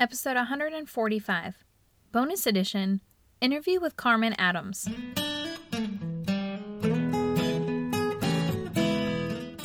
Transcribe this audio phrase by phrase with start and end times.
[0.00, 1.64] episode 145,
[2.12, 3.00] bonus edition
[3.40, 4.88] interview with Carmen Adams.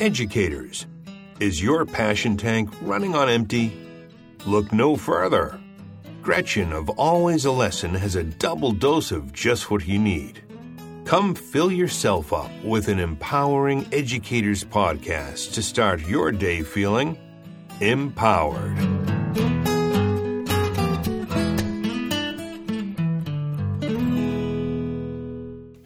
[0.00, 0.86] Educators,
[1.38, 3.72] is your passion tank running on empty?
[4.44, 5.60] Look no further.
[6.20, 10.42] Gretchen of Always a Lesson has a double dose of just what you need.
[11.04, 17.18] Come fill yourself up with an empowering educators podcast to start your day feeling
[17.80, 19.03] empowered.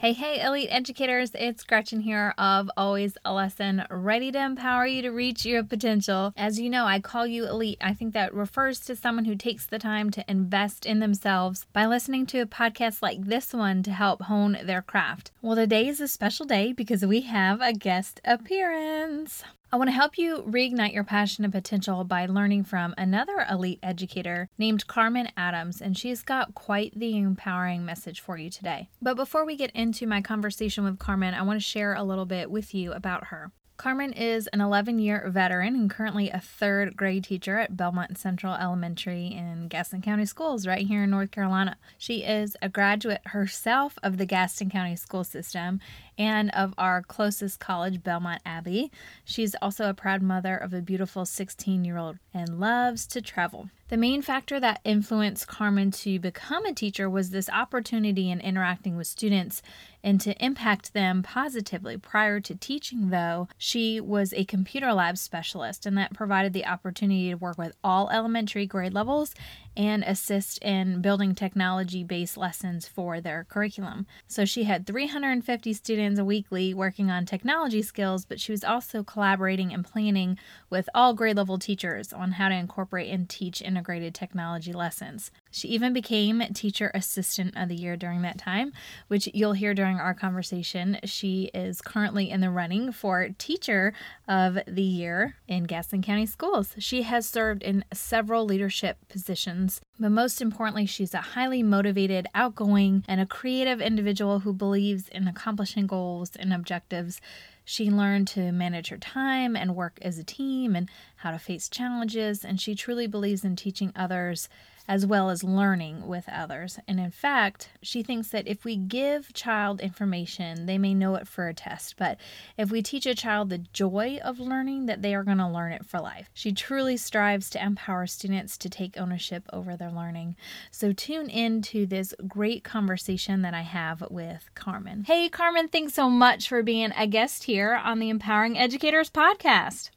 [0.08, 5.02] Hey, hey, elite educators, it's Gretchen here of Always a Lesson, ready to empower you
[5.02, 6.32] to reach your potential.
[6.34, 7.76] As you know, I call you elite.
[7.82, 11.84] I think that refers to someone who takes the time to invest in themselves by
[11.84, 15.30] listening to a podcast like this one to help hone their craft.
[15.42, 19.44] Well, today is a special day because we have a guest appearance.
[19.70, 23.80] I want to help you reignite your passion and potential by learning from another elite
[23.82, 28.88] educator named Carmen Adams, and she's got quite the empowering message for you today.
[29.02, 32.24] But before we get into my conversation with Carmen, I want to share a little
[32.24, 33.52] bit with you about her.
[33.78, 38.54] Carmen is an 11 year veteran and currently a third grade teacher at Belmont Central
[38.54, 41.76] Elementary in Gaston County Schools, right here in North Carolina.
[41.96, 45.78] She is a graduate herself of the Gaston County school system
[46.18, 48.90] and of our closest college, Belmont Abbey.
[49.24, 53.70] She's also a proud mother of a beautiful 16 year old and loves to travel.
[53.88, 58.98] The main factor that influenced Carmen to become a teacher was this opportunity in interacting
[58.98, 59.62] with students
[60.04, 61.96] and to impact them positively.
[61.96, 67.30] Prior to teaching, though, she was a computer lab specialist, and that provided the opportunity
[67.30, 69.34] to work with all elementary grade levels
[69.76, 74.06] and assist in building technology based lessons for their curriculum.
[74.26, 79.72] So she had 350 students weekly working on technology skills, but she was also collaborating
[79.72, 84.72] and planning with all grade level teachers on how to incorporate and teach integrated technology
[84.72, 85.30] lessons.
[85.58, 88.72] She even became Teacher Assistant of the Year during that time,
[89.08, 90.98] which you'll hear during our conversation.
[91.02, 93.92] She is currently in the running for Teacher
[94.28, 96.74] of the Year in Gaston County Schools.
[96.78, 103.04] She has served in several leadership positions, but most importantly, she's a highly motivated, outgoing,
[103.08, 107.20] and a creative individual who believes in accomplishing goals and objectives.
[107.64, 111.68] She learned to manage her time and work as a team and how to face
[111.68, 114.48] challenges, and she truly believes in teaching others
[114.88, 116.78] as well as learning with others.
[116.88, 121.28] And in fact, she thinks that if we give child information, they may know it
[121.28, 122.18] for a test, but
[122.56, 125.72] if we teach a child the joy of learning, that they are going to learn
[125.72, 126.30] it for life.
[126.32, 130.36] She truly strives to empower students to take ownership over their learning.
[130.70, 135.04] So tune in to this great conversation that I have with Carmen.
[135.04, 139.90] Hey Carmen, thanks so much for being a guest here on the Empowering Educators podcast.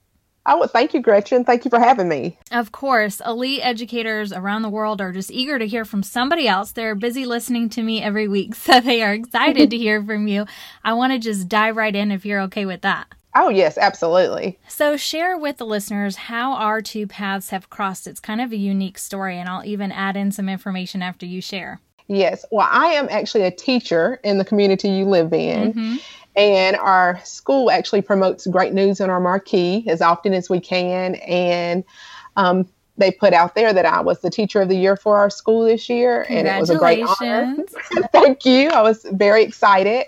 [0.46, 1.46] Oh, would thank you, Gretchen.
[1.46, 2.38] Thank you for having me.
[2.52, 6.72] Of course, elite educators around the world are just eager to hear from somebody else.
[6.72, 10.46] They're busy listening to me every week, so they are excited to hear from you.
[10.84, 13.08] I want to just dive right in if you're okay with that.
[13.34, 14.60] Oh, yes, absolutely.
[14.68, 18.06] So, share with the listeners how our two paths have crossed.
[18.06, 21.42] It's kind of a unique story, and I'll even add in some information after you
[21.42, 21.80] share.
[22.08, 22.44] Yes.
[22.52, 25.72] Well, I am actually a teacher in the community you live in.
[25.72, 25.96] Mm-hmm.
[26.36, 31.16] And our school actually promotes great news on our marquee as often as we can.
[31.16, 31.84] And
[32.38, 35.30] um, they put out there that I was the teacher of the year for our
[35.30, 36.26] school this year.
[36.30, 37.58] And it was a great honor.
[38.12, 38.70] Thank you.
[38.70, 40.06] I was very excited.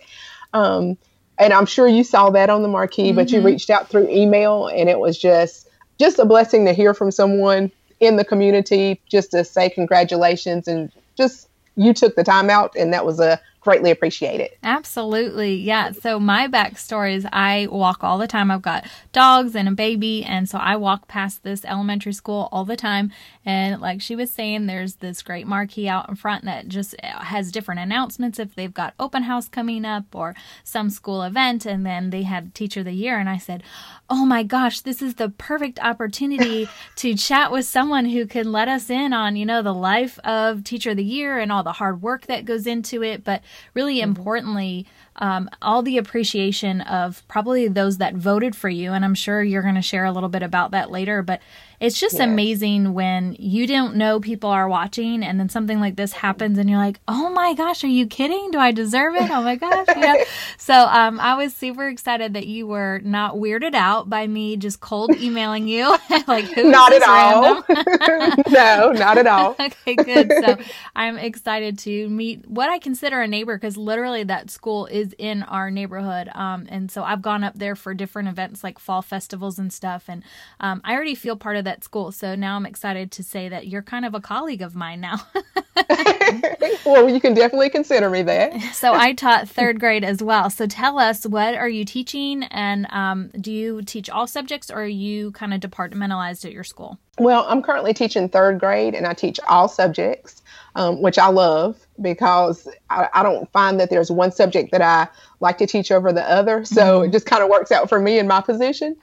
[0.54, 0.98] Um,
[1.38, 3.16] and I'm sure you saw that on the marquee, mm-hmm.
[3.16, 3.48] but you mm-hmm.
[3.48, 5.68] reached out through email and it was just
[6.00, 10.92] just a blessing to hear from someone in the community just to say congratulations and
[11.16, 14.58] just you took the time out and that was a greatly appreciate it.
[14.62, 15.56] Absolutely.
[15.56, 15.92] Yeah.
[15.92, 18.52] So my backstory is I walk all the time.
[18.52, 20.24] I've got dogs and a baby.
[20.24, 23.12] And so I walk past this elementary school all the time.
[23.46, 27.52] And like she was saying, there's this great marquee out in front that just has
[27.52, 31.66] different announcements if they've got open house coming up or some school event.
[31.66, 33.18] And then they had teacher of the year.
[33.18, 33.64] And I said,
[34.10, 38.68] Oh my gosh, this is the perfect opportunity to chat with someone who can let
[38.68, 41.72] us in on, you know, the life of teacher of the year and all the
[41.74, 43.24] hard work that goes into it.
[43.24, 43.42] But
[43.74, 44.10] really mm-hmm.
[44.10, 44.86] importantly,
[45.18, 48.94] um, all the appreciation of probably those that voted for you.
[48.94, 51.22] And I'm sure you're going to share a little bit about that later.
[51.22, 51.42] But
[51.84, 52.24] it's just yeah.
[52.24, 56.70] amazing when you don't know people are watching and then something like this happens and
[56.70, 58.52] you're like, oh my gosh, are you kidding?
[58.52, 59.30] Do I deserve it?
[59.30, 59.88] Oh my gosh.
[59.90, 60.24] Yeah.
[60.58, 64.80] so um, I was super excited that you were not weirded out by me just
[64.80, 65.90] cold emailing you.
[66.28, 67.66] like, who not at all.
[68.50, 69.58] no, not at all.
[69.60, 70.32] okay, good.
[70.32, 70.58] So
[70.96, 75.44] I'm excited to meet what I consider a neighbor because literally that school is in
[75.44, 76.30] our neighborhood.
[76.34, 80.06] Um, and so I've gone up there for different events like fall festivals and stuff.
[80.08, 80.24] And
[80.62, 82.12] um, I already feel part of that at school.
[82.12, 85.22] So now I'm excited to say that you're kind of a colleague of mine now.
[86.86, 88.62] well, you can definitely consider me that.
[88.74, 90.50] so I taught third grade as well.
[90.50, 92.44] So tell us, what are you teaching?
[92.44, 96.64] And um, do you teach all subjects or are you kind of departmentalized at your
[96.64, 96.98] school?
[97.20, 100.42] Well, I'm currently teaching third grade and I teach all subjects,
[100.76, 105.08] um, which I love because I, I, don't find that there's one subject that I
[105.40, 106.66] like to teach over the other.
[106.66, 107.10] So mm-hmm.
[107.10, 108.96] it just kind of works out for me in my position.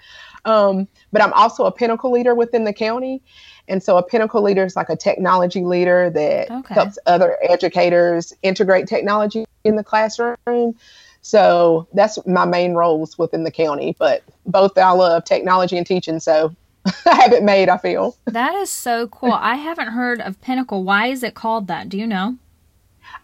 [0.45, 3.23] Um, but I'm also a pinnacle leader within the county.
[3.69, 6.75] And so a pinnacle leader is like a technology leader that okay.
[6.75, 10.75] helps other educators integrate technology in the classroom.
[11.23, 13.95] So that's my main roles within the county.
[13.99, 16.19] But both I love technology and teaching.
[16.19, 16.55] So
[17.07, 18.17] I have it made, I feel.
[18.27, 19.33] That is so cool.
[19.33, 20.83] I haven't heard of Pinnacle.
[20.83, 21.89] Why is it called that?
[21.89, 22.37] Do you know?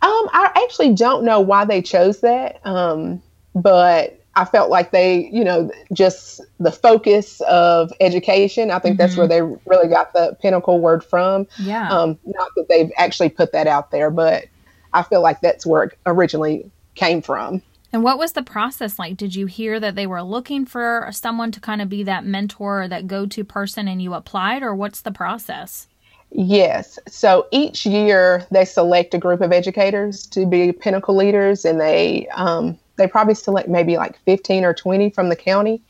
[0.03, 2.61] Um, I actually don't know why they chose that.
[2.67, 3.23] Um,
[3.55, 8.71] but I felt like they, you know, just the focus of education.
[8.71, 8.99] I think mm-hmm.
[8.99, 11.47] that's where they really got the pinnacle word from.
[11.59, 11.89] Yeah.
[11.89, 14.45] Um, not that they've actually put that out there, but
[14.93, 17.63] I feel like that's where it originally came from.
[17.93, 19.17] And what was the process like?
[19.17, 22.83] Did you hear that they were looking for someone to kind of be that mentor
[22.83, 25.87] or that go to person and you applied, or what's the process?
[26.31, 26.99] Yes.
[27.09, 32.29] So each year they select a group of educators to be pinnacle leaders, and they
[32.35, 35.83] um, they probably select maybe like 15 or 20 from the county.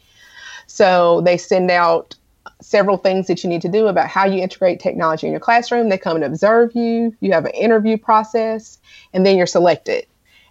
[0.67, 2.15] So they send out
[2.61, 5.89] several things that you need to do about how you integrate technology in your classroom.
[5.89, 7.15] They come and observe you.
[7.21, 8.79] You have an interview process,
[9.13, 10.07] and then you're selected.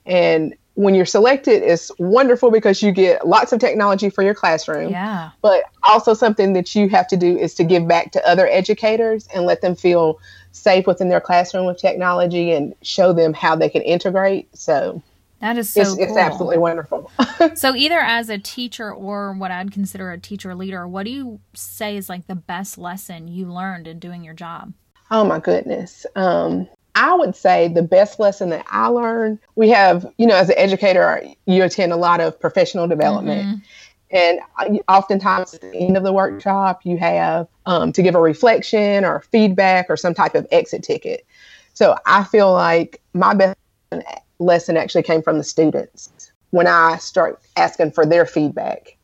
[0.06, 4.92] And when you're selected it's wonderful because you get lots of technology for your classroom.
[4.92, 5.32] Yeah.
[5.42, 9.28] But also something that you have to do is to give back to other educators
[9.34, 10.20] and let them feel
[10.52, 14.56] safe within their classroom with technology and show them how they can integrate.
[14.56, 15.02] So
[15.46, 16.04] that is so it's, cool.
[16.04, 17.12] it's absolutely wonderful.
[17.56, 21.40] so either as a teacher or what I'd consider a teacher leader, what do you
[21.54, 24.74] say is like the best lesson you learned in doing your job?
[25.12, 26.06] Oh my goodness.
[26.16, 30.50] Um, I would say the best lesson that I learned, we have, you know, as
[30.50, 33.46] an educator, you attend a lot of professional development.
[33.46, 33.60] Mm-hmm.
[34.12, 39.06] And oftentimes at the end of the workshop, you have um, to give a reflection
[39.06, 41.26] or feedback or some type of exit ticket.
[41.74, 43.58] So I feel like my best
[44.40, 48.98] lesson actually came from the students when I start asking for their feedback.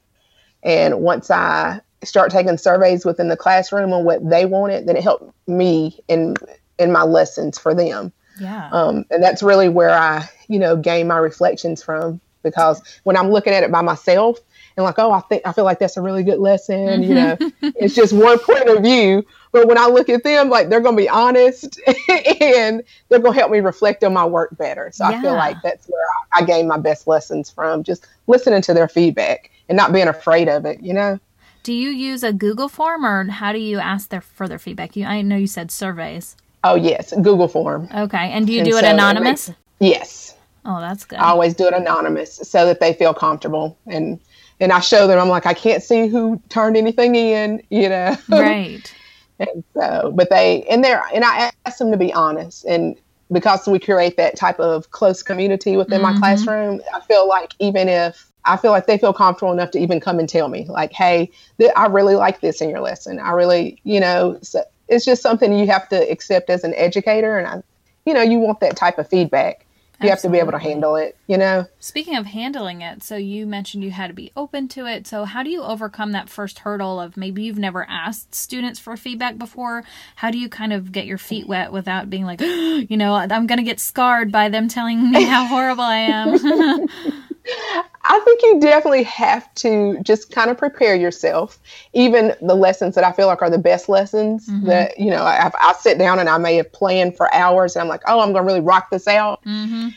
[0.64, 5.04] And once I start taking surveys within the classroom on what they wanted, then it
[5.04, 6.36] helped me in
[6.80, 8.12] in my lessons for them.
[8.40, 8.70] Yeah.
[8.72, 13.30] Um, and that's really where I, you know, gain my reflections from because when I'm
[13.30, 14.40] looking at it by myself
[14.76, 17.38] and like, oh, I think I feel like that's a really good lesson, you know,
[17.62, 19.26] it's just one point of view.
[19.52, 21.80] But when I look at them, like they're going to be honest
[22.42, 24.92] and they're going to help me reflect on my work better.
[24.94, 25.18] So yeah.
[25.18, 26.04] I feel like that's where
[26.34, 30.08] I, I gain my best lessons from just listening to their feedback and not being
[30.08, 31.20] afraid of it, you know?
[31.64, 34.96] Do you use a Google form or how do you ask for their further feedback?
[34.96, 36.36] You, I know you said surveys.
[36.64, 37.88] Oh yes, Google form.
[37.94, 39.50] Okay, and do you and do it so anonymous?
[39.50, 40.36] It makes, yes.
[40.64, 41.20] Oh, that's good.
[41.20, 44.20] I always do it anonymous so that they feel comfortable and
[44.60, 45.20] and I show them.
[45.20, 48.16] I'm like, I can't see who turned anything in, you know.
[48.30, 48.94] Right.
[49.42, 52.96] And so, but they and they're and I ask them to be honest and
[53.32, 56.14] because we create that type of close community within mm-hmm.
[56.14, 59.80] my classroom, I feel like even if I feel like they feel comfortable enough to
[59.80, 63.20] even come and tell me, like, hey, th- I really like this in your lesson.
[63.20, 67.38] I really, you know, so it's just something you have to accept as an educator.
[67.38, 67.64] And I,
[68.06, 69.66] you know, you want that type of feedback.
[70.04, 70.10] You Absolutely.
[70.10, 71.68] have to be able to handle it, you know?
[71.80, 75.06] Speaking of handling it, so you mentioned you had to be open to it.
[75.06, 78.98] So, how do you overcome that first hurdle of maybe you've never asked students for
[78.98, 79.84] feedback before?
[80.16, 83.48] How do you kind of get your feet wet without being like, you know, I'm
[83.48, 86.88] going to get scarred by them telling me how horrible I am?
[88.04, 91.60] I think you definitely have to just kind of prepare yourself.
[91.94, 94.68] Even the lessons that I feel like are the best lessons mm-hmm.
[94.68, 97.82] that, you know, I, I, sit down and I may have planned for hours and
[97.82, 99.44] I'm like, oh, I'm going to really rock this out.
[99.44, 99.90] Mm-hmm.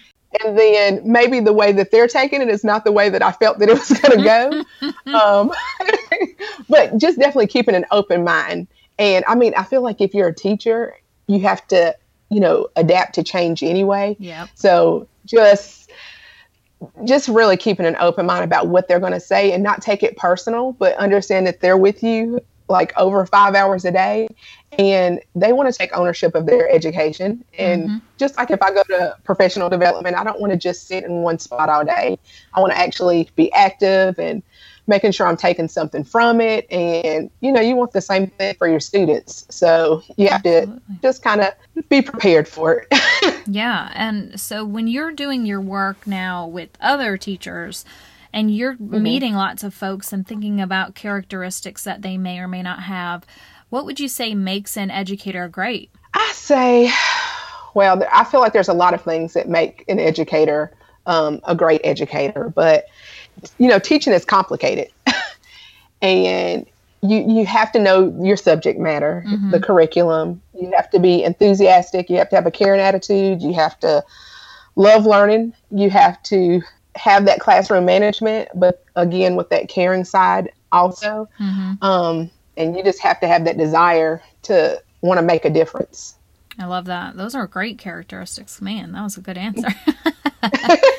[0.43, 3.33] And then maybe the way that they're taking it is not the way that I
[3.33, 5.13] felt that it was going to go.
[5.17, 5.53] um,
[6.69, 8.67] but just definitely keeping an open mind.
[8.99, 10.95] And I mean, I feel like if you're a teacher,
[11.27, 11.97] you have to,
[12.31, 14.17] you know, adapt to change anyway.
[14.19, 14.47] Yeah.
[14.55, 15.91] So just,
[17.05, 20.03] just really keeping an open mind about what they're going to say and not take
[20.03, 24.27] it personal, but understand that they're with you like over five hours a day
[24.79, 27.45] and they want to take ownership of their education.
[27.59, 27.97] And mm-hmm.
[28.17, 31.23] just like if I go to professional development, I don't want to just sit in
[31.23, 32.19] one spot all day.
[32.55, 34.43] I want to actually be active and
[34.87, 36.71] making sure I'm taking something from it.
[36.71, 39.47] And, you know, you want the same thing for your students.
[39.51, 40.77] So you have Absolutely.
[40.77, 41.55] to just kind of
[41.89, 43.43] be prepared for it.
[43.47, 43.91] yeah.
[43.95, 47.85] And so when you're doing your work now with other teachers,
[48.33, 49.01] and you're mm-hmm.
[49.01, 53.25] meeting lots of folks and thinking about characteristics that they may or may not have
[53.71, 55.91] What would you say makes an educator great?
[56.15, 56.93] I say,
[57.75, 60.77] well, I feel like there's a lot of things that make an educator
[61.07, 62.87] um, a great educator, but
[63.59, 64.91] you know, teaching is complicated,
[66.03, 66.67] and
[67.03, 69.51] you you have to know your subject matter, mm-hmm.
[69.51, 70.41] the curriculum.
[70.59, 72.09] You have to be enthusiastic.
[72.09, 73.43] You have to have a caring attitude.
[73.43, 74.05] You have to
[74.77, 75.55] love learning.
[75.71, 76.63] You have to
[76.97, 81.29] have that classroom management, but again with that caring side also.
[81.41, 81.85] Mm-hmm.
[81.85, 86.17] Um, and you just have to have that desire to want to make a difference.
[86.59, 87.17] I love that.
[87.17, 88.61] Those are great characteristics.
[88.61, 89.69] Man, that was a good answer.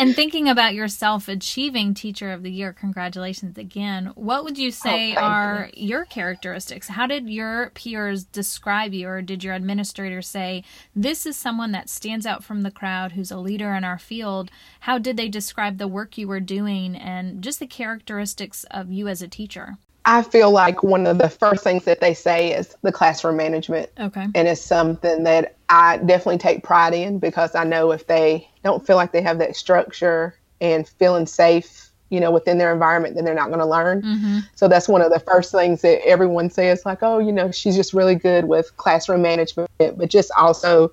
[0.00, 4.12] and thinking about yourself achieving Teacher of the Year, congratulations again.
[4.14, 5.88] What would you say oh, are you.
[5.88, 6.88] your characteristics?
[6.88, 10.64] How did your peers describe you, or did your administrator say,
[10.96, 14.50] This is someone that stands out from the crowd who's a leader in our field?
[14.80, 19.06] How did they describe the work you were doing and just the characteristics of you
[19.06, 19.76] as a teacher?
[20.04, 23.90] I feel like one of the first things that they say is the classroom management.
[23.98, 24.26] Okay.
[24.34, 28.86] And it's something that I definitely take pride in because I know if they don't
[28.86, 33.24] feel like they have that structure and feeling safe, you know, within their environment, then
[33.24, 34.02] they're not going to learn.
[34.02, 34.38] Mm-hmm.
[34.54, 37.76] So that's one of the first things that everyone says, like, oh, you know, she's
[37.76, 40.92] just really good with classroom management, but just also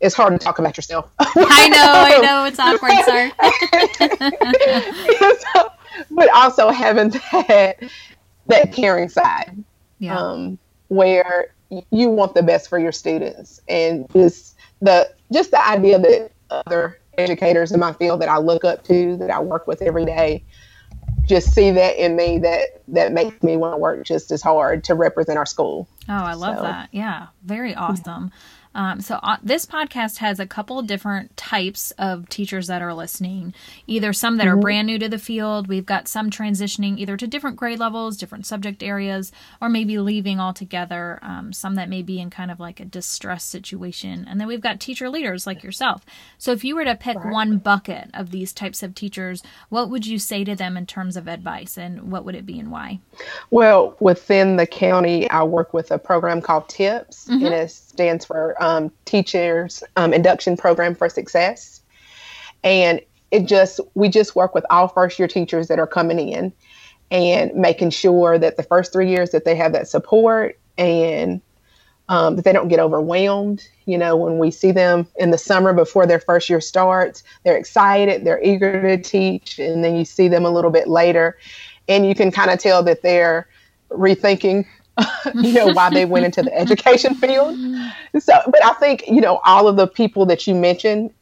[0.00, 1.10] it's hard to talk about yourself.
[1.18, 3.30] I know, I know, it's awkward, sir.
[6.10, 7.76] but also having that
[8.50, 9.62] that caring side,
[9.98, 10.18] yeah.
[10.18, 11.54] um, where
[11.90, 16.98] you want the best for your students, and just the just the idea that other
[17.16, 20.42] educators in my field that I look up to, that I work with every day,
[21.26, 24.84] just see that in me that that makes me want to work just as hard
[24.84, 25.88] to represent our school.
[26.08, 26.62] Oh, I love so.
[26.62, 26.88] that.
[26.92, 28.32] Yeah, very awesome.
[28.74, 33.52] Um, so uh, this podcast has a couple different types of teachers that are listening.
[33.86, 34.58] Either some that mm-hmm.
[34.58, 35.68] are brand new to the field.
[35.68, 40.38] We've got some transitioning either to different grade levels, different subject areas, or maybe leaving
[40.38, 41.18] altogether.
[41.22, 44.60] Um, some that may be in kind of like a distress situation, and then we've
[44.60, 46.04] got teacher leaders like yourself.
[46.38, 47.32] So if you were to pick right.
[47.32, 51.16] one bucket of these types of teachers, what would you say to them in terms
[51.16, 53.00] of advice, and what would it be and why?
[53.50, 57.46] Well, within the county, I work with a program called TIPS, mm-hmm.
[57.46, 61.80] and it stands for um, Teachers um, Induction Program for Success.
[62.62, 63.00] And
[63.30, 66.52] it just, we just work with all first year teachers that are coming in
[67.10, 71.40] and making sure that the first three years that they have that support and
[72.08, 73.66] um, that they don't get overwhelmed.
[73.86, 77.56] You know, when we see them in the summer before their first year starts, they're
[77.56, 81.38] excited, they're eager to teach, and then you see them a little bit later,
[81.88, 83.48] and you can kind of tell that they're
[83.90, 84.66] rethinking
[85.34, 87.56] you know, why they went into the education field.
[88.18, 91.12] So, but I think, you know, all of the people that you mentioned,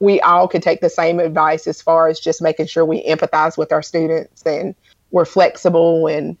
[0.00, 3.56] we all could take the same advice as far as just making sure we empathize
[3.56, 4.74] with our students and
[5.10, 6.36] we're flexible and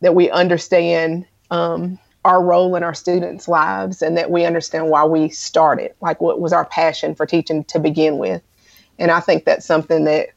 [0.00, 5.04] that we understand um, our role in our students' lives and that we understand why
[5.04, 8.42] we started, like what was our passion for teaching to begin with.
[8.98, 10.28] And I think that's something that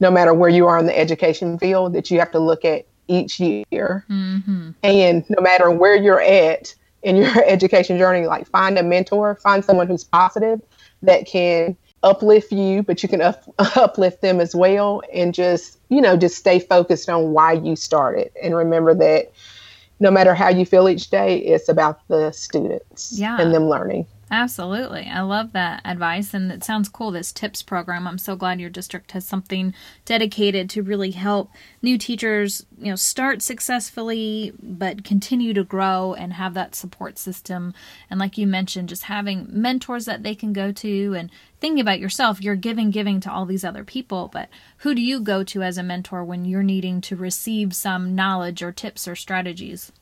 [0.00, 2.86] no matter where you are in the education field, that you have to look at
[3.08, 4.04] each year.
[4.08, 4.70] Mm-hmm.
[4.82, 9.64] And no matter where you're at in your education journey, like find a mentor, find
[9.64, 10.60] someone who's positive
[11.02, 13.42] that can uplift you, but you can up,
[13.76, 15.02] uplift them as well.
[15.12, 18.30] And just, you know, just stay focused on why you started.
[18.42, 19.32] And remember that
[20.00, 23.40] no matter how you feel each day, it's about the students yeah.
[23.40, 24.06] and them learning.
[24.32, 25.08] Absolutely.
[25.08, 28.08] I love that advice and it sounds cool this tips program.
[28.08, 29.74] I'm so glad your district has something
[30.06, 31.50] dedicated to really help
[31.82, 37.74] new teachers, you know, start successfully but continue to grow and have that support system.
[38.08, 41.28] And like you mentioned, just having mentors that they can go to and
[41.60, 44.48] thinking about yourself, you're giving giving to all these other people, but
[44.78, 48.62] who do you go to as a mentor when you're needing to receive some knowledge
[48.62, 49.92] or tips or strategies?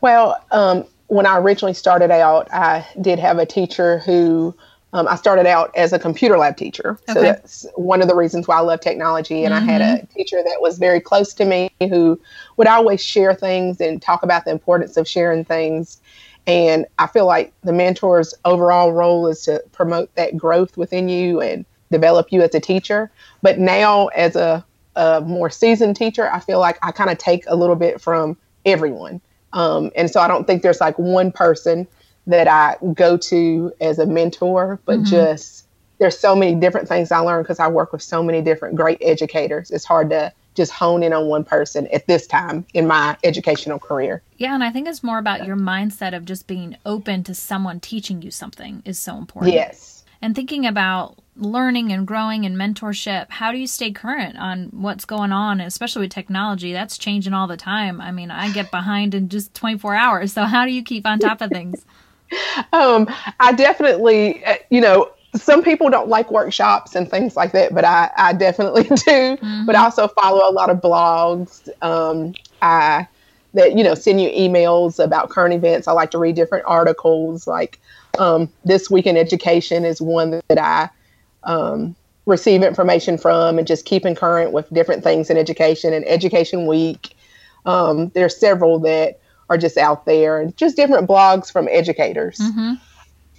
[0.00, 4.54] Well, um, when I originally started out, I did have a teacher who
[4.92, 6.98] um, I started out as a computer lab teacher.
[7.08, 7.12] Okay.
[7.12, 9.44] So that's one of the reasons why I love technology.
[9.44, 9.68] And mm-hmm.
[9.68, 10.12] I had a mm-hmm.
[10.14, 12.18] teacher that was very close to me who
[12.56, 16.00] would always share things and talk about the importance of sharing things.
[16.46, 21.42] And I feel like the mentor's overall role is to promote that growth within you
[21.42, 23.10] and develop you as a teacher.
[23.42, 24.64] But now, as a,
[24.96, 28.38] a more seasoned teacher, I feel like I kind of take a little bit from
[28.64, 29.20] everyone.
[29.58, 31.88] Um, and so I don't think there's like one person
[32.28, 35.10] that I go to as a mentor, but mm-hmm.
[35.10, 35.66] just
[35.98, 38.98] there's so many different things I learn because I work with so many different great
[39.00, 39.72] educators.
[39.72, 43.80] It's hard to just hone in on one person at this time in my educational
[43.80, 44.22] career.
[44.36, 47.80] Yeah, and I think it's more about your mindset of just being open to someone
[47.80, 49.54] teaching you something is so important.
[49.54, 50.04] Yes.
[50.22, 55.04] And thinking about learning and growing and mentorship, how do you stay current on what's
[55.04, 56.72] going on, especially with technology?
[56.72, 58.00] That's changing all the time.
[58.00, 60.32] I mean, I get behind in just 24 hours.
[60.32, 61.84] So, how do you keep on top of things?
[62.72, 63.08] um,
[63.40, 67.84] I definitely, uh, you know, some people don't like workshops and things like that, but
[67.84, 68.94] I, I definitely do.
[68.96, 69.66] Mm-hmm.
[69.66, 71.68] But I also follow a lot of blogs.
[71.82, 73.06] Um, I
[73.54, 75.88] that you know send you emails about current events.
[75.88, 77.46] I like to read different articles.
[77.46, 77.80] Like
[78.18, 80.90] um, this week in education is one that I
[81.48, 86.66] um, receive information from and just keeping current with different things in education and Education
[86.66, 87.16] Week.
[87.66, 92.38] Um, there's several that are just out there and just different blogs from educators.
[92.38, 92.74] Mm-hmm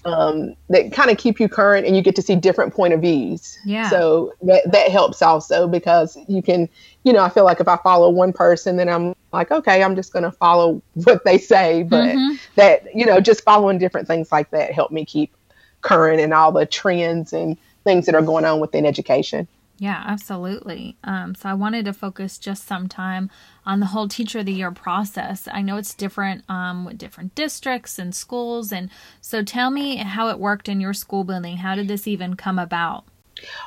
[0.06, 3.02] um, that kind of keep you current and you get to see different point of
[3.02, 3.58] views.
[3.66, 3.90] Yeah.
[3.90, 6.70] So that, that helps also because you can,
[7.04, 9.96] you know, I feel like if I follow one person, then I'm like, okay, I'm
[9.96, 11.84] just going to follow what they say.
[11.84, 12.36] But mm-hmm.
[12.56, 15.34] that, you know, just following different things like that help me keep
[15.82, 19.48] current and all the trends and things that are going on within education.
[19.80, 20.98] Yeah, absolutely.
[21.06, 23.30] Um, so I wanted to focus just some time
[23.66, 25.48] on the whole Teacher of the Year process.
[25.50, 28.74] I know it's different um, with different districts and schools.
[28.74, 28.90] And
[29.22, 31.58] so tell me how it worked in your school building.
[31.58, 33.06] How did this even come about?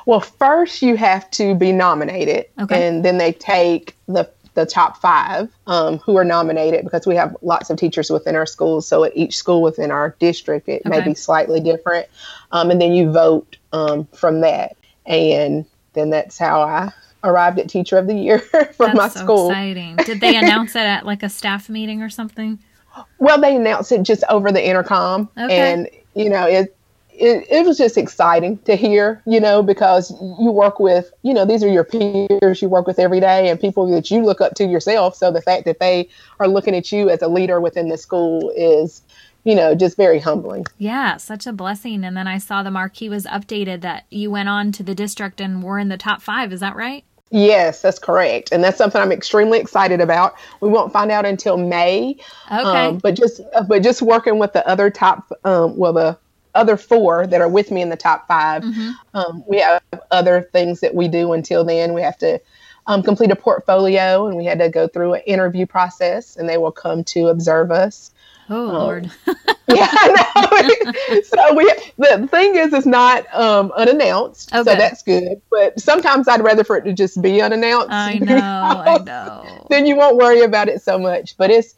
[0.05, 2.87] Well, first you have to be nominated, okay.
[2.87, 7.35] and then they take the the top five um, who are nominated because we have
[7.41, 8.87] lots of teachers within our schools.
[8.87, 10.99] So at each school within our district, it okay.
[10.99, 12.07] may be slightly different,
[12.51, 14.77] um, and then you vote um, from that.
[15.05, 18.39] And then that's how I arrived at Teacher of the Year
[18.77, 19.49] from that's my so school.
[19.49, 19.95] Exciting!
[19.97, 22.59] Did they announce it at like a staff meeting or something?
[23.17, 25.73] Well, they announced it just over the intercom, okay.
[25.73, 26.77] and you know it,
[27.09, 27.47] it.
[27.49, 31.63] It was just exciting to hear, you know, because you work with, you know, these
[31.63, 34.65] are your peers you work with every day and people that you look up to
[34.65, 35.15] yourself.
[35.15, 36.07] So the fact that they
[36.39, 39.01] are looking at you as a leader within the school is
[39.43, 40.65] you know, just very humbling.
[40.77, 42.03] Yeah, such a blessing.
[42.03, 45.41] And then I saw the marquee was updated that you went on to the district
[45.41, 46.53] and were in the top five.
[46.53, 47.03] Is that right?
[47.29, 48.51] Yes, that's correct.
[48.51, 50.35] And that's something I'm extremely excited about.
[50.61, 52.17] We won't find out until May.
[52.51, 52.61] Okay.
[52.61, 56.17] Um, but just but just working with the other top um, well the
[56.53, 58.91] other four that are with me in the top 5 mm-hmm.
[59.15, 61.95] um, we have other things that we do until then.
[61.95, 62.39] We have to
[62.85, 66.57] um, complete a portfolio and we had to go through an interview process and they
[66.57, 68.11] will come to observe us
[68.49, 69.11] Oh um, Lord.
[69.67, 69.87] yeah,
[71.23, 74.53] so we the thing is it's not um, unannounced.
[74.53, 74.63] Okay.
[74.63, 75.41] So that's good.
[75.49, 77.91] But sometimes I'd rather for it to just be unannounced.
[77.91, 79.67] I know, I know.
[79.69, 81.37] then you won't worry about it so much.
[81.37, 81.75] But it's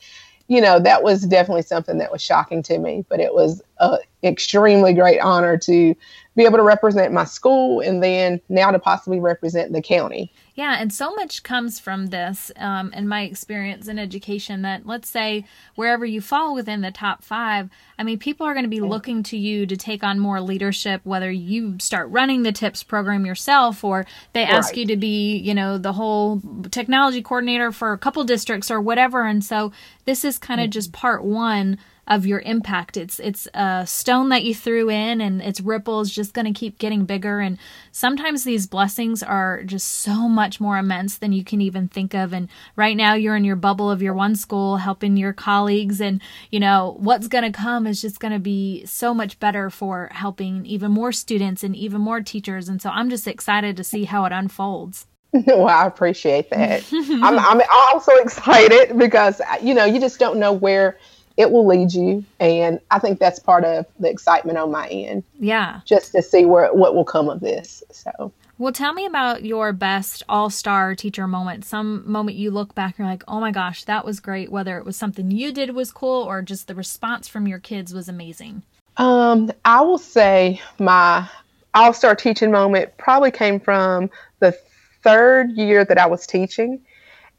[0.48, 3.98] you know, that was definitely something that was shocking to me, but it was an
[4.24, 5.96] extremely great honor to
[6.36, 10.32] be able to represent my school and then now to possibly represent the county.
[10.56, 15.10] Yeah, and so much comes from this um, in my experience in education that let's
[15.10, 15.44] say
[15.76, 19.22] wherever you fall within the top five, I mean, people are going to be looking
[19.24, 23.84] to you to take on more leadership, whether you start running the TIPS program yourself
[23.84, 24.78] or they ask right.
[24.78, 26.42] you to be, you know, the whole
[26.72, 29.26] technology coordinator for a couple districts or whatever.
[29.26, 29.74] And so
[30.06, 30.72] this is kind of mm-hmm.
[30.72, 32.98] just part one of your impact.
[32.98, 36.78] It's it's a stone that you threw in and its ripples just going to keep
[36.78, 37.58] getting bigger and
[37.92, 42.34] sometimes these blessings are just so much more immense than you can even think of
[42.34, 46.22] and right now you're in your bubble of your one school helping your colleagues and
[46.52, 50.10] you know what's going to come is just going to be so much better for
[50.12, 54.06] helping even more students and even more teachers and so I'm just excited to see
[54.06, 55.08] how it unfolds.
[55.48, 56.84] well, I appreciate that.
[56.94, 60.98] I'm, I'm also excited because you know you just don't know where
[61.38, 65.24] it will lead you and i think that's part of the excitement on my end.
[65.40, 65.82] Yeah.
[65.86, 68.32] Just to see where what will come of this so.
[68.58, 71.66] Well tell me about your best all-star teacher moment.
[71.66, 74.78] Some moment you look back and you're like oh my gosh that was great whether
[74.78, 78.08] it was something you did was cool or just the response from your kids was
[78.10, 78.64] amazing.
[78.98, 81.28] Um i will say my
[81.74, 84.58] all-star teaching moment probably came from the
[85.04, 86.82] third year that i was teaching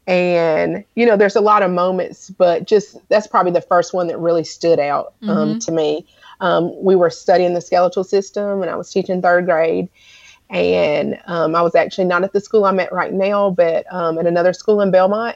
[0.07, 4.07] and you know there's a lot of moments but just that's probably the first one
[4.07, 5.57] that really stood out um, mm-hmm.
[5.59, 6.07] to me.
[6.39, 9.89] Um, we were studying the skeletal system and i was teaching third grade.
[10.49, 14.17] And um, i was actually not at the school i'm at right now but um,
[14.17, 15.35] at another school in belmont.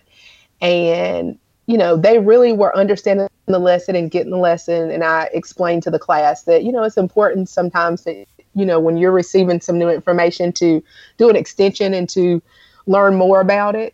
[0.62, 4.90] And you know they really were understanding the lesson and getting the lesson.
[4.90, 8.80] And i explained to the class that you know it's important sometimes that you know
[8.80, 10.82] when you're receiving some new information to
[11.18, 12.42] do an extension and to
[12.88, 13.94] learn more about it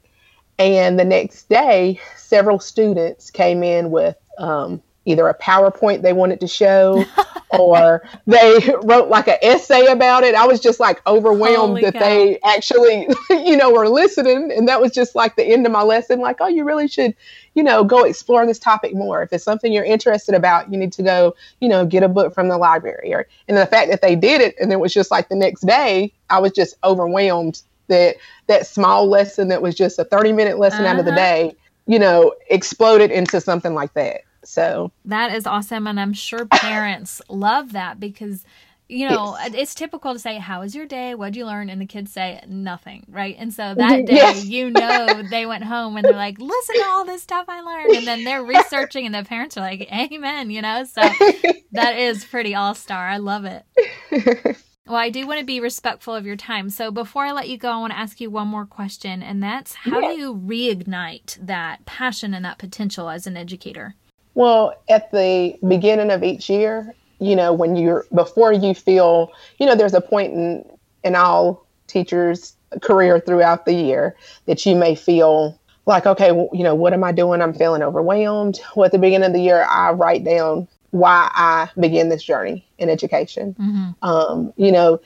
[0.60, 6.42] and the next day, several students came in with um, either a PowerPoint they wanted
[6.42, 7.06] to show
[7.52, 10.36] or they wrote like an essay about it.
[10.36, 12.00] I was just like overwhelmed Holy that cow.
[12.00, 14.52] they actually, you know, were listening.
[14.52, 16.20] And that was just like the end of my lesson.
[16.20, 17.16] Like, oh, you really should,
[17.54, 19.24] you know, go explore this topic more.
[19.24, 22.34] If it's something you're interested about, you need to go, you know, get a book
[22.34, 23.14] from the library.
[23.14, 25.62] Or and the fact that they did it and it was just like the next
[25.62, 28.16] day, I was just overwhelmed that
[28.48, 30.94] that small lesson that was just a 30 minute lesson uh-huh.
[30.94, 31.20] out of the uh-huh.
[31.20, 34.22] day, you know, exploded into something like that.
[34.44, 35.88] So that is awesome.
[35.88, 38.46] And I'm sure parents love that because
[38.90, 39.54] you know, yes.
[39.54, 41.14] it's typical to say, How was your day?
[41.14, 41.70] What'd you learn?
[41.70, 43.36] And the kids say, Nothing, right?
[43.38, 44.46] And so that day, yes.
[44.46, 47.98] you know, they went home and they're like, Listen to all this stuff I learned.
[47.98, 50.86] And then they're researching, and the parents are like, Amen, you know?
[50.86, 51.02] So
[51.74, 53.08] that is pretty all star.
[53.08, 54.58] I love it.
[54.88, 56.70] Well, I do want to be respectful of your time.
[56.70, 59.44] So before I let you go, I want to ask you one more question, and
[59.44, 63.96] that's how do you reignite that passion and that potential as an educator?
[64.34, 69.66] Well, at the beginning of each year, you know, when you're before you feel, you
[69.66, 70.64] know, there's a point in
[71.04, 76.64] in all teachers' career throughout the year that you may feel like, okay, well, you
[76.64, 77.42] know, what am I doing?
[77.42, 78.60] I'm feeling overwhelmed.
[78.76, 82.66] Well, at the beginning of the year, I write down why I began this journey
[82.78, 83.56] in education.
[83.60, 83.90] Mm-hmm.
[84.02, 85.00] Um, you know,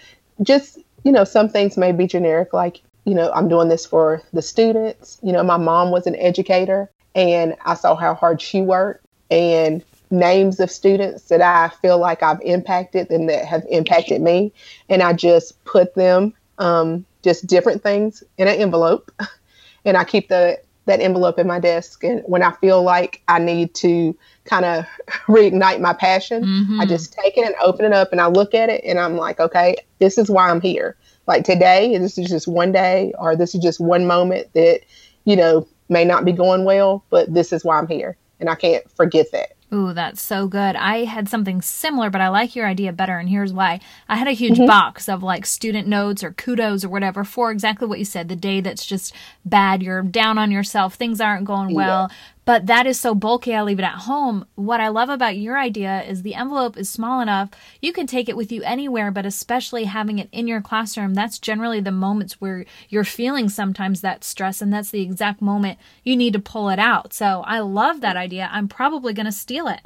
[0.43, 4.21] just you know, some things may be generic, like you know, I'm doing this for
[4.33, 5.17] the students.
[5.23, 9.83] You know, my mom was an educator, and I saw how hard she worked, and
[10.11, 14.53] names of students that I feel like I've impacted and that have impacted me,
[14.89, 19.11] and I just put them um, just different things in an envelope,
[19.85, 22.03] and I keep the that envelope in my desk.
[22.03, 24.85] And when I feel like I need to kind of
[25.27, 26.81] reignite my passion, mm-hmm.
[26.81, 29.15] I just take it and open it up and I look at it and I'm
[29.15, 30.97] like, okay, this is why I'm here.
[31.27, 34.81] Like today, this is just one day, or this is just one moment that,
[35.23, 38.17] you know, may not be going well, but this is why I'm here.
[38.39, 39.51] And I can't forget that.
[39.73, 40.75] Ooh, that's so good.
[40.75, 43.79] I had something similar, but I like your idea better, and here's why.
[44.09, 44.65] I had a huge mm-hmm.
[44.65, 48.35] box of like student notes or kudos or whatever for exactly what you said the
[48.35, 52.07] day that's just bad, you're down on yourself, things aren't going well.
[52.09, 52.15] Yeah
[52.51, 54.45] but that is so bulky I leave it at home.
[54.55, 57.47] What I love about your idea is the envelope is small enough
[57.79, 61.39] you can take it with you anywhere, but especially having it in your classroom, that's
[61.39, 66.17] generally the moments where you're feeling sometimes that stress and that's the exact moment you
[66.17, 67.13] need to pull it out.
[67.13, 68.49] So I love that idea.
[68.51, 69.79] I'm probably going to steal it.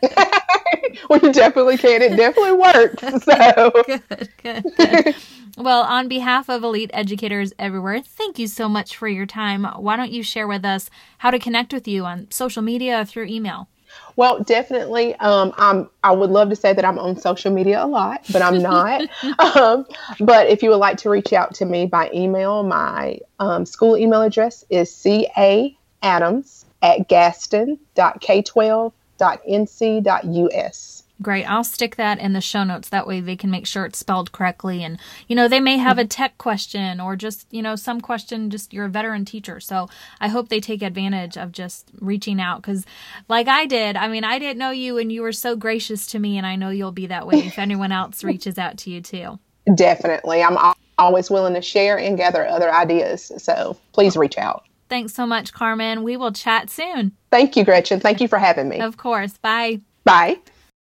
[1.10, 2.02] well, you definitely can.
[2.02, 3.02] It definitely works.
[3.28, 4.64] So good, good.
[4.76, 5.14] good.
[5.56, 9.64] Well, on behalf of Elite Educators everywhere, thank you so much for your time.
[9.64, 13.04] Why don't you share with us how to connect with you on social media or
[13.04, 13.68] through email?
[14.16, 15.14] Well, definitely.
[15.16, 18.42] Um, I'm, I would love to say that I'm on social media a lot, but
[18.42, 19.08] I'm not.
[19.56, 19.86] um,
[20.20, 23.96] but if you would like to reach out to me by email, my um, school
[23.96, 24.92] email address is
[26.02, 27.08] caadams at
[29.18, 31.02] gaston.k12.nc.us.
[31.20, 31.44] Great.
[31.46, 32.90] I'll stick that in the show notes.
[32.90, 34.84] That way they can make sure it's spelled correctly.
[34.84, 36.08] And, you know, they may have a mm-hmm.
[36.08, 39.58] tech question or just, you know, some question, just you're a veteran teacher.
[39.58, 39.88] So
[40.20, 42.86] I hope they take advantage of just reaching out because,
[43.28, 46.20] like I did, I mean, I didn't know you and you were so gracious to
[46.20, 46.38] me.
[46.38, 49.40] And I know you'll be that way if anyone else reaches out to you too.
[49.74, 50.40] Definitely.
[50.44, 50.56] I'm
[50.98, 53.32] always willing to share and gather other ideas.
[53.38, 54.64] So please reach out.
[54.88, 56.02] Thanks so much, Carmen.
[56.02, 57.12] We will chat soon.
[57.30, 58.00] Thank you, Gretchen.
[58.00, 58.80] Thank you for having me.
[58.80, 59.36] Of course.
[59.38, 59.80] Bye.
[60.04, 60.38] Bye.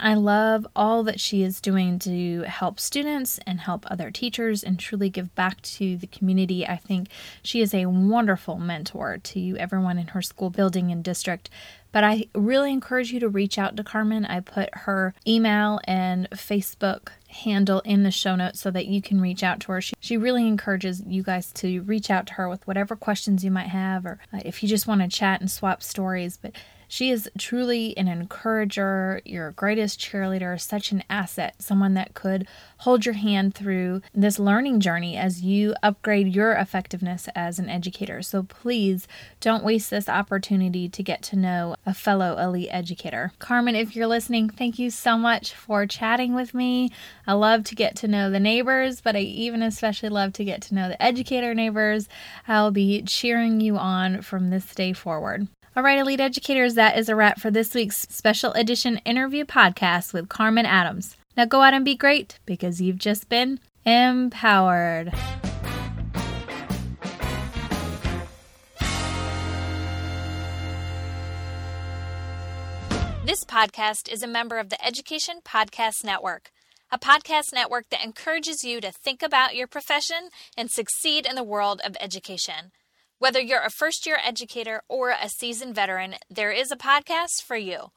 [0.03, 4.79] I love all that she is doing to help students and help other teachers and
[4.79, 6.65] truly give back to the community.
[6.65, 7.09] I think
[7.43, 11.51] she is a wonderful mentor to everyone in her school building and district.
[11.91, 14.25] But I really encourage you to reach out to Carmen.
[14.25, 19.19] I put her email and Facebook handle in the show notes so that you can
[19.19, 19.81] reach out to her.
[19.81, 23.51] She, she really encourages you guys to reach out to her with whatever questions you
[23.51, 26.37] might have or uh, if you just want to chat and swap stories.
[26.37, 26.53] But
[26.91, 32.45] she is truly an encourager, your greatest cheerleader, such an asset, someone that could
[32.79, 38.21] hold your hand through this learning journey as you upgrade your effectiveness as an educator.
[38.21, 39.07] So please
[39.39, 43.31] don't waste this opportunity to get to know a fellow elite educator.
[43.39, 46.89] Carmen, if you're listening, thank you so much for chatting with me.
[47.25, 50.61] I love to get to know the neighbors, but I even especially love to get
[50.63, 52.09] to know the educator neighbors.
[52.49, 55.47] I'll be cheering you on from this day forward.
[55.73, 60.11] All right, Elite Educators, that is a wrap for this week's special edition interview podcast
[60.11, 61.15] with Carmen Adams.
[61.37, 65.13] Now go out and be great because you've just been empowered.
[73.25, 76.51] This podcast is a member of the Education Podcast Network,
[76.91, 81.43] a podcast network that encourages you to think about your profession and succeed in the
[81.43, 82.73] world of education.
[83.21, 87.55] Whether you're a first year educator or a seasoned veteran, there is a podcast for
[87.55, 87.91] you.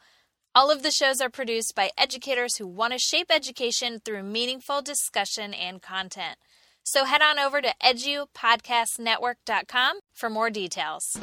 [0.55, 4.83] All of the shows are produced by educators who want to shape education through meaningful
[4.83, 6.37] discussion and content.
[6.83, 11.17] So head on over to edupodcastnetwork.com for more details.